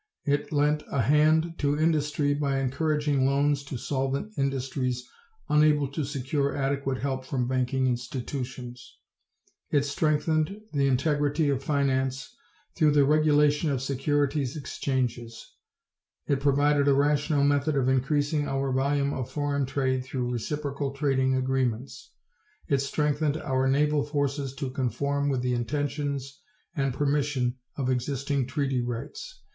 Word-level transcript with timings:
It 0.25 0.51
lent 0.51 0.81
a 0.91 0.99
hand 0.99 1.59
to 1.59 1.79
industry 1.79 2.33
by 2.33 2.57
encouraging 2.57 3.23
loans 3.27 3.63
to 3.65 3.77
solvent 3.77 4.31
industries 4.35 5.03
unable 5.47 5.87
to 5.89 6.03
secure 6.03 6.57
adequate 6.57 6.97
help 6.97 7.23
from 7.23 7.47
banking 7.47 7.85
institutions. 7.85 8.97
It 9.69 9.85
strengthened 9.85 10.59
the 10.73 10.87
integrity 10.87 11.49
of 11.51 11.63
finance 11.63 12.35
through 12.75 12.93
the 12.93 13.05
regulation 13.05 13.69
of 13.69 13.79
securities 13.83 14.57
exchanges. 14.57 15.53
It 16.25 16.39
provided 16.39 16.87
a 16.87 16.95
rational 16.95 17.43
method 17.43 17.75
of 17.75 17.87
increasing 17.87 18.47
our 18.47 18.73
volume 18.73 19.13
of 19.13 19.29
foreign 19.29 19.67
trade 19.67 20.03
through 20.03 20.31
reciprocal 20.33 20.93
trading 20.93 21.35
agreements. 21.35 22.09
It 22.67 22.79
strengthened 22.79 23.37
our 23.37 23.67
naval 23.67 24.03
forces 24.03 24.55
to 24.55 24.71
conform 24.71 25.29
with 25.29 25.41
the 25.41 25.53
intentions 25.53 26.41
and 26.75 26.91
permission 26.91 27.57
of 27.75 27.91
existing 27.91 28.47
treaty 28.47 28.81
rights. 28.81 29.43